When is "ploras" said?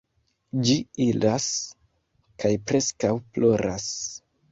3.37-3.87